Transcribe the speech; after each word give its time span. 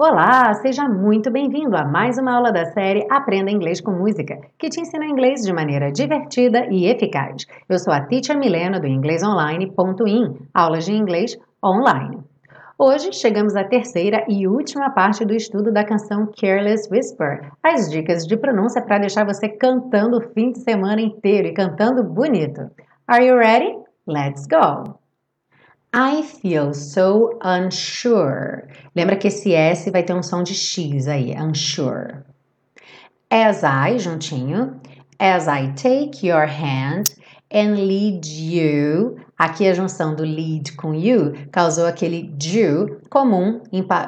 Olá, 0.00 0.54
seja 0.54 0.88
muito 0.88 1.28
bem-vindo 1.28 1.76
a 1.76 1.84
mais 1.84 2.18
uma 2.18 2.36
aula 2.36 2.52
da 2.52 2.66
série 2.66 3.04
Aprenda 3.10 3.50
Inglês 3.50 3.80
com 3.80 3.90
Música, 3.90 4.38
que 4.56 4.68
te 4.68 4.80
ensina 4.80 5.04
inglês 5.04 5.42
de 5.42 5.52
maneira 5.52 5.90
divertida 5.90 6.66
e 6.70 6.86
eficaz. 6.86 7.46
Eu 7.68 7.80
sou 7.80 7.92
a 7.92 8.02
Teacher 8.02 8.38
Milena 8.38 8.78
do 8.78 8.86
inglesonline.in, 8.86 10.36
aulas 10.54 10.84
de 10.84 10.92
inglês 10.92 11.36
online. 11.64 12.22
Hoje 12.78 13.12
chegamos 13.12 13.56
à 13.56 13.64
terceira 13.64 14.24
e 14.28 14.46
última 14.46 14.90
parte 14.90 15.24
do 15.24 15.34
estudo 15.34 15.72
da 15.72 15.84
canção 15.84 16.30
Careless 16.40 16.88
Whisper, 16.88 17.50
as 17.60 17.90
dicas 17.90 18.24
de 18.24 18.36
pronúncia 18.36 18.80
para 18.80 18.98
deixar 18.98 19.26
você 19.26 19.48
cantando 19.48 20.18
o 20.18 20.32
fim 20.32 20.52
de 20.52 20.60
semana 20.60 21.00
inteiro 21.00 21.48
e 21.48 21.54
cantando 21.54 22.04
bonito. 22.04 22.70
Are 23.08 23.26
you 23.26 23.36
ready? 23.36 23.87
Let's 24.08 24.46
go! 24.46 24.98
I 25.92 26.22
feel 26.22 26.72
so 26.72 27.38
unsure. 27.42 28.66
Lembra 28.96 29.16
que 29.16 29.28
esse 29.28 29.52
S 29.52 29.90
vai 29.90 30.02
ter 30.02 30.14
um 30.14 30.22
som 30.22 30.42
de 30.42 30.54
X 30.54 31.06
aí, 31.06 31.34
unsure. 31.38 32.24
As 33.30 33.62
I, 33.62 33.98
juntinho. 33.98 34.80
As 35.18 35.46
I 35.46 35.74
take 35.74 36.26
your 36.26 36.46
hand 36.46 37.14
and 37.52 37.74
lead 37.86 38.26
you. 38.26 39.18
Aqui 39.36 39.68
a 39.68 39.74
junção 39.74 40.14
do 40.14 40.22
lead 40.22 40.72
com 40.76 40.94
you 40.94 41.34
causou 41.52 41.86
aquele 41.86 42.34
you 42.42 43.02
comum 43.10 43.60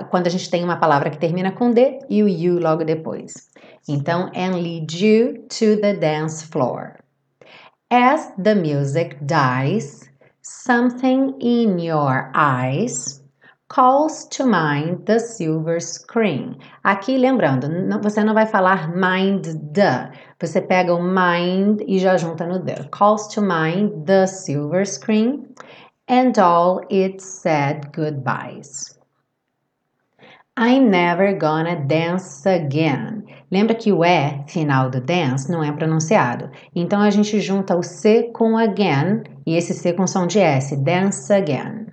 quando 0.08 0.28
a 0.28 0.30
gente 0.30 0.48
tem 0.48 0.64
uma 0.64 0.78
palavra 0.78 1.10
que 1.10 1.18
termina 1.18 1.52
com 1.52 1.72
D 1.72 1.98
e 2.08 2.22
o 2.22 2.28
you 2.28 2.58
logo 2.58 2.84
depois. 2.84 3.50
Então, 3.86 4.30
and 4.34 4.62
lead 4.62 5.06
you 5.06 5.46
to 5.48 5.78
the 5.78 5.92
dance 5.92 6.42
floor. 6.46 6.99
As 7.92 8.30
the 8.38 8.54
music 8.54 9.18
dies, 9.26 10.08
Something 10.42 11.40
in 11.40 11.80
your 11.80 12.30
eyes 12.34 13.20
calls 13.68 14.28
to 14.28 14.46
mind 14.46 15.06
the 15.06 15.18
silver 15.18 15.80
screen. 15.80 16.56
Aqui 16.84 17.18
lembrando, 17.18 17.68
você 18.00 18.22
não 18.22 18.32
vai 18.32 18.46
falar 18.46 18.94
mind 18.94 19.44
the, 19.74 20.12
você 20.38 20.60
pega 20.60 20.94
o 20.94 21.02
mind 21.02 21.80
e 21.84 21.98
já 21.98 22.16
junta 22.16 22.46
no 22.46 22.60
the. 22.60 22.88
Calls 22.90 23.26
to 23.34 23.42
mind 23.42 24.06
the 24.06 24.26
silver 24.26 24.86
screen 24.86 25.48
and 26.08 26.38
all 26.38 26.80
its 26.88 27.24
said 27.24 27.90
goodbyes. 27.92 28.99
I'm 30.62 30.90
never 30.90 31.32
gonna 31.32 31.74
dance 31.74 32.46
again. 32.46 33.24
Lembra 33.50 33.74
que 33.74 33.90
o 33.90 34.04
E 34.04 34.44
final 34.46 34.90
do 34.90 35.00
dance 35.00 35.50
não 35.50 35.64
é 35.64 35.72
pronunciado. 35.72 36.50
Então 36.76 37.00
a 37.00 37.08
gente 37.08 37.40
junta 37.40 37.74
o 37.74 37.82
C 37.82 38.24
com 38.34 38.58
again 38.58 39.22
e 39.46 39.56
esse 39.56 39.72
C 39.72 39.94
com 39.94 40.06
som 40.06 40.26
de 40.26 40.38
S. 40.38 40.76
Dance 40.76 41.32
again. 41.32 41.86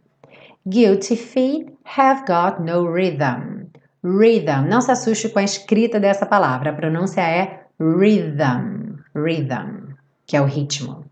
Guilty 0.68 1.16
feet 1.16 1.74
have 1.86 2.26
got 2.28 2.62
no 2.62 2.86
rhythm. 2.86 3.68
Rhythm. 4.04 4.68
Não 4.68 4.82
se 4.82 4.92
assuste 4.92 5.30
com 5.30 5.40
a 5.40 5.44
escrita 5.44 5.98
dessa 5.98 6.26
palavra. 6.26 6.72
A 6.72 6.74
pronúncia 6.74 7.22
é 7.22 7.62
rhythm. 7.80 8.98
Rhythm, 9.16 9.94
que 10.26 10.36
é 10.36 10.42
o 10.42 10.46
ritmo. 10.46 11.06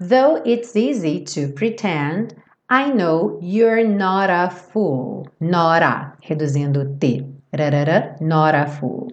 Though 0.00 0.42
it's 0.46 0.74
easy 0.74 1.20
to 1.34 1.52
pretend, 1.52 2.34
I 2.72 2.90
know 2.90 3.38
you're 3.42 3.86
not 3.86 4.30
a 4.30 4.48
fool. 4.48 5.28
Not 5.40 5.82
a, 5.82 6.14
reduzindo 6.26 6.80
o 6.80 6.96
T. 6.98 7.22
Rarara, 7.52 8.18
not 8.18 8.54
a 8.54 8.66
fool. 8.66 9.12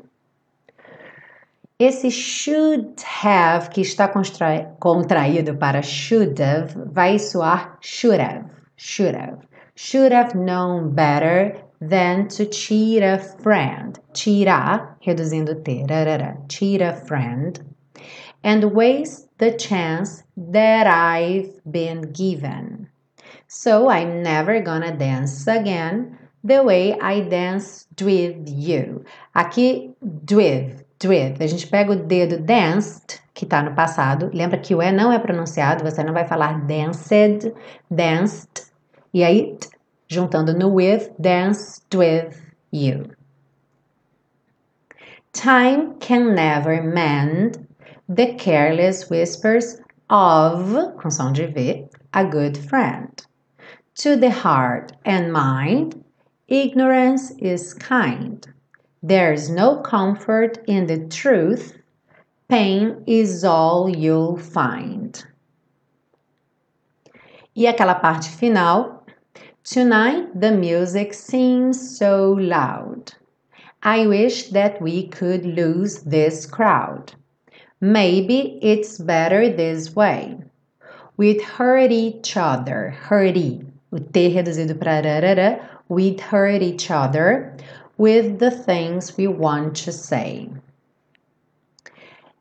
Esse 1.77 2.09
should 2.09 2.95
have, 3.03 3.69
que 3.69 3.81
está 3.81 4.07
contraído 4.07 5.59
para 5.59 5.81
should 5.81 6.39
have, 6.39 6.73
vai 6.93 7.19
soar 7.19 7.77
should 7.81 8.21
have. 8.21 8.45
Should 8.77 9.15
have. 9.15 9.45
Should 9.75 10.13
have 10.13 10.35
known 10.35 10.95
better 10.95 11.61
than 11.81 12.29
to 12.29 12.45
cheat 12.45 13.03
a 13.03 13.19
friend. 13.19 13.99
Tirar, 14.13 14.95
reduzindo 15.05 15.61
T. 15.65 15.83
Rarara, 15.85 16.37
cheat 16.47 16.81
a 16.81 16.93
friend. 16.93 17.59
And 18.41 18.71
waste 18.71 19.27
the 19.37 19.51
chance 19.51 20.23
that 20.37 20.87
I've 20.87 21.59
been 21.69 22.13
given. 22.13 22.88
So 23.51 23.89
I'm 23.89 24.21
never 24.21 24.61
gonna 24.61 24.95
dance 24.95 25.47
again 25.47 26.15
the 26.43 26.61
way 26.61 26.93
I 26.99 27.21
danced 27.21 27.99
with 27.99 28.47
you. 28.47 29.03
Aqui, 29.35 29.89
with, 30.01 30.83
with. 31.03 31.41
A 31.41 31.47
gente 31.47 31.65
pega 31.65 31.93
o 31.93 31.95
dedo 31.95 32.37
danced, 32.45 33.19
que 33.33 33.45
está 33.45 33.63
no 33.63 33.73
passado. 33.73 34.29
Lembra 34.31 34.59
que 34.59 34.75
o 34.75 34.83
E 34.83 34.91
não 34.91 35.11
é 35.11 35.17
pronunciado, 35.17 35.83
você 35.83 36.03
não 36.03 36.13
vai 36.13 36.27
falar 36.27 36.67
danced, 36.67 37.51
danced. 37.89 38.69
E 39.11 39.23
aí, 39.23 39.57
juntando 40.07 40.53
no 40.53 40.71
with, 40.75 41.09
danced 41.17 41.97
with 41.97 42.35
you. 42.71 43.09
Time 45.33 45.95
can 45.99 46.35
never 46.35 46.83
mend 46.83 47.67
the 48.07 48.35
careless 48.35 49.09
whispers 49.09 49.81
of, 50.07 50.93
com 51.01 51.09
som 51.09 51.31
de 51.31 51.47
V, 51.47 51.89
a 52.13 52.23
good 52.23 52.55
friend. 52.55 53.28
To 53.99 54.15
the 54.15 54.31
heart 54.31 54.93
and 55.03 55.33
mind, 55.33 56.05
ignorance 56.47 57.31
is 57.31 57.73
kind. 57.73 58.47
There 59.03 59.33
is 59.33 59.49
no 59.49 59.81
comfort 59.81 60.57
in 60.67 60.87
the 60.87 61.05
truth. 61.09 61.77
Pain 62.47 63.03
is 63.05 63.43
all 63.43 63.89
you'll 63.89 64.37
find. 64.37 65.21
E 67.53 67.65
aquela 67.67 67.99
parte 67.99 68.29
final. 68.29 69.03
Tonight 69.65 70.27
the 70.33 70.53
music 70.53 71.13
seems 71.13 71.97
so 71.97 72.37
loud. 72.39 73.11
I 73.83 74.07
wish 74.07 74.47
that 74.51 74.81
we 74.81 75.09
could 75.09 75.45
lose 75.45 76.03
this 76.03 76.45
crowd. 76.45 77.15
Maybe 77.81 78.59
it's 78.61 78.97
better 78.97 79.49
this 79.49 79.93
way. 79.93 80.37
We'd 81.17 81.41
hurt 81.41 81.91
each 81.91 82.37
other. 82.37 82.91
Hurry 82.91 83.33
o 83.91 83.97
T 83.97 84.29
reduzido 84.29 84.75
para 84.75 85.59
we'd 85.89 86.21
hurt 86.21 86.61
each 86.61 86.91
other 86.91 87.55
with 87.97 88.39
the 88.39 88.51
things 88.51 89.17
we 89.17 89.27
want 89.27 89.75
to 89.75 89.91
say. 89.91 90.49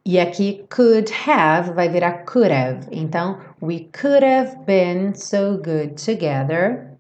E 0.05 0.19
aqui 0.19 0.67
could 0.71 1.11
have 1.11 1.75
vai 1.75 1.89
virar 1.89 2.25
could 2.25 2.51
have. 2.51 2.89
Então, 2.91 3.39
we 3.61 3.81
could 3.93 4.23
have 4.23 4.65
been 4.65 5.15
so 5.15 5.59
good 5.59 5.97
together. 5.97 6.91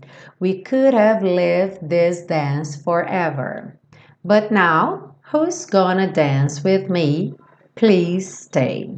We 0.41 0.63
could 0.63 0.95
have 0.95 1.23
lived 1.23 1.89
this 1.89 2.23
dance 2.27 2.77
forever. 2.77 3.79
But 4.25 4.51
now, 4.51 5.15
who's 5.23 5.65
gonna 5.65 6.13
dance 6.13 6.63
with 6.63 6.91
me? 6.91 7.35
Please 7.77 8.39
stay. 8.39 8.91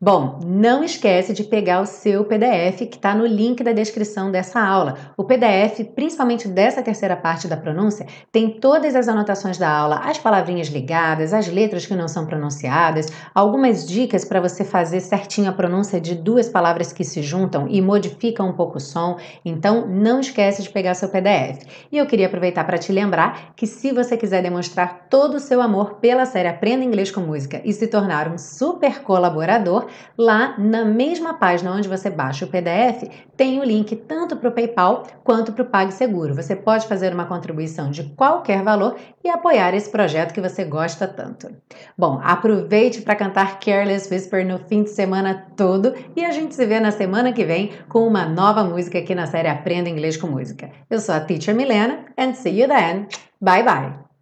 Bom, 0.00 0.40
não 0.44 0.82
esquece 0.82 1.32
de 1.32 1.44
pegar 1.44 1.80
o 1.80 1.86
seu 1.86 2.24
PDF 2.24 2.78
que 2.90 2.96
está 2.96 3.14
no 3.14 3.24
link 3.24 3.62
da 3.62 3.72
descrição 3.72 4.30
dessa 4.30 4.60
aula. 4.60 4.98
O 5.16 5.22
PDF, 5.24 5.84
principalmente 5.94 6.48
dessa 6.48 6.82
terceira 6.82 7.16
parte 7.16 7.46
da 7.46 7.56
pronúncia, 7.56 8.04
tem 8.30 8.50
todas 8.50 8.96
as 8.96 9.06
anotações 9.06 9.56
da 9.56 9.70
aula, 9.70 10.00
as 10.04 10.18
palavrinhas 10.18 10.66
ligadas, 10.66 11.32
as 11.32 11.46
letras 11.46 11.86
que 11.86 11.94
não 11.94 12.08
são 12.08 12.26
pronunciadas, 12.26 13.06
algumas 13.34 13.86
dicas 13.86 14.24
para 14.24 14.40
você 14.40 14.64
fazer 14.64 15.00
certinho 15.00 15.48
a 15.48 15.52
pronúncia 15.52 16.00
de 16.00 16.16
duas 16.16 16.48
palavras 16.48 16.92
que 16.92 17.04
se 17.04 17.22
juntam 17.22 17.66
e 17.68 17.80
modificam 17.80 18.48
um 18.48 18.52
pouco 18.52 18.78
o 18.78 18.80
som. 18.80 19.16
Então, 19.44 19.86
não 19.86 20.20
esquece 20.20 20.62
de 20.62 20.68
pegar 20.68 20.94
seu 20.94 21.08
PDF. 21.08 21.62
E 21.90 21.96
eu 21.96 22.04
queria 22.04 22.26
aproveitar 22.26 22.64
para 22.64 22.78
te 22.78 22.92
lembrar 22.92 23.54
que 23.56 23.66
se 23.66 23.92
você 23.92 24.16
quiser 24.16 24.42
demonstrar 24.42 25.06
todo 25.08 25.36
o 25.36 25.40
seu 25.40 25.62
amor 25.62 25.94
pela 25.94 26.26
série 26.26 26.48
Aprenda 26.48 26.84
Inglês 26.84 27.12
com 27.12 27.20
Música 27.20 27.62
e 27.64 27.72
se 27.72 27.86
tornar 27.86 28.28
um 28.28 28.36
super 28.36 29.00
colaborador, 29.02 29.86
Lá 30.16 30.54
na 30.58 30.84
mesma 30.84 31.34
página 31.34 31.72
onde 31.72 31.88
você 31.88 32.08
baixa 32.10 32.44
o 32.44 32.48
PDF, 32.48 33.04
tem 33.36 33.60
o 33.60 33.64
link 33.64 33.94
tanto 33.96 34.36
para 34.36 34.48
o 34.48 34.52
PayPal 34.52 35.04
quanto 35.22 35.52
para 35.52 35.62
o 35.62 35.66
PagSeguro. 35.66 36.34
Você 36.34 36.54
pode 36.54 36.86
fazer 36.86 37.12
uma 37.12 37.26
contribuição 37.26 37.90
de 37.90 38.04
qualquer 38.16 38.62
valor 38.62 38.96
e 39.22 39.28
apoiar 39.28 39.74
esse 39.74 39.90
projeto 39.90 40.32
que 40.32 40.40
você 40.40 40.64
gosta 40.64 41.06
tanto. 41.06 41.48
Bom, 41.96 42.20
aproveite 42.22 43.02
para 43.02 43.16
cantar 43.16 43.58
Careless 43.58 44.12
Whisper 44.12 44.46
no 44.46 44.58
fim 44.58 44.84
de 44.84 44.90
semana 44.90 45.46
todo 45.56 45.94
e 46.14 46.24
a 46.24 46.30
gente 46.30 46.54
se 46.54 46.64
vê 46.66 46.80
na 46.80 46.90
semana 46.90 47.32
que 47.32 47.44
vem 47.44 47.72
com 47.88 48.06
uma 48.06 48.24
nova 48.24 48.64
música 48.64 48.98
aqui 48.98 49.14
na 49.14 49.26
série 49.26 49.48
Aprenda 49.48 49.88
Inglês 49.88 50.16
com 50.16 50.26
Música. 50.26 50.70
Eu 50.88 51.00
sou 51.00 51.14
a 51.14 51.20
Teacher 51.20 51.54
Milena 51.54 52.06
and 52.18 52.34
see 52.34 52.60
you 52.60 52.68
then. 52.68 53.06
Bye 53.40 53.62
bye! 53.62 54.13